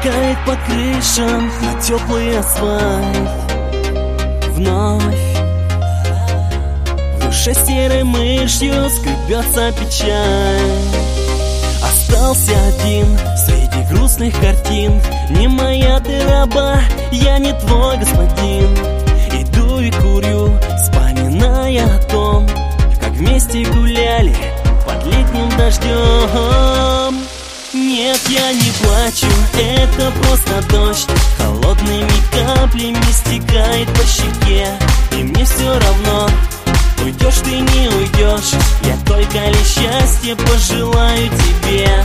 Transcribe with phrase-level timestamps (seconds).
[0.00, 3.28] Стекает по крышам на теплый асфальт.
[4.52, 5.02] Вновь.
[7.16, 10.60] В душе серой мышью скребется печаль.
[11.82, 15.00] Остался один среди грустных картин.
[15.30, 16.80] Не моя ты раба,
[17.12, 18.74] я не твой господин.
[19.32, 22.48] Иду и курю, вспоминая о том
[23.00, 24.34] Как вместе гуляли
[24.84, 26.79] под летним дождем
[28.50, 31.08] я не плачу, это просто дождь.
[31.38, 34.66] Холодными каплями стекает по щеке
[35.12, 36.28] И мне все равно,
[37.04, 38.52] уйдешь ты, не уйдешь
[38.84, 42.04] Я только лишь счастье пожелаю тебе.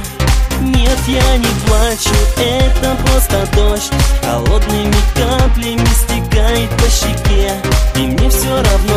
[0.61, 3.91] Нет, я не плачу, это просто дождь.
[4.23, 7.53] Холодными каплями стекает по щеке
[7.95, 8.94] И мне все равно,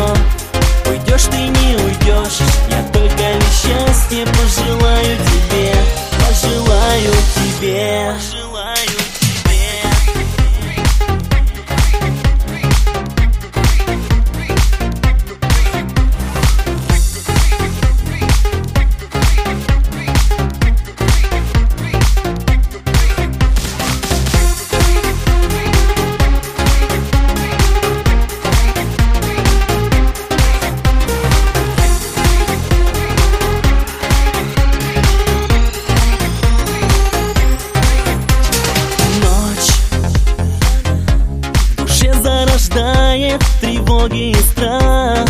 [43.29, 45.27] зарождает тревоги и страх.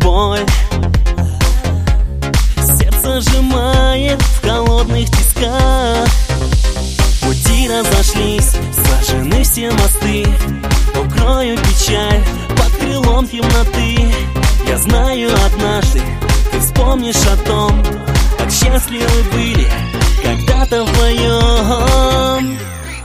[0.00, 0.46] Боль
[2.56, 6.08] Сердце сжимает в холодных тисках.
[7.22, 10.26] Пути разошлись, сожжены все мосты.
[10.94, 14.12] Укрою печаль под крылом темноты.
[14.66, 16.00] Я знаю однажды
[16.50, 17.82] ты вспомнишь о том
[18.38, 19.66] Как счастливы были
[20.22, 22.58] когда-то вдвоем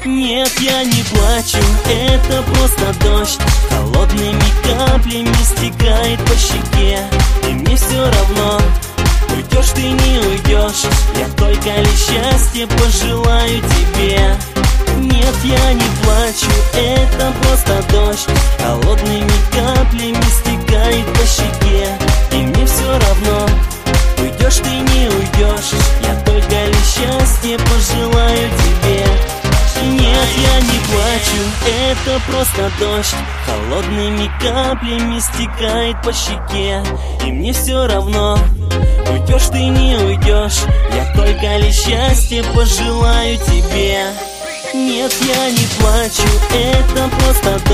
[0.05, 3.39] Нет, я не плачу, это просто дождь.
[3.69, 6.99] Холодными каплями стекает по щеке
[7.43, 8.61] И мне все равно,
[9.35, 10.85] уйдешь ты, не уйдешь
[11.19, 14.37] Я только лишь счастье пожелаю тебе.
[14.99, 18.27] Нет, я не плачу, это просто дождь.
[18.57, 21.89] Холодными каплями стекает по щеке
[22.31, 23.49] И мне все равно,
[24.17, 25.73] уйдешь ты, не уйдешь
[26.07, 27.98] Я только лишь счастье пожелаю
[31.89, 33.15] это просто дождь.
[33.45, 36.83] Холодными каплями стекает по щеке.
[37.25, 38.37] И мне все равно,
[39.09, 40.61] уйдешь ты, не уйдешь
[40.93, 44.05] Я только лишь счастье пожелаю тебе.
[44.73, 47.68] Нет, я не плачу, это просто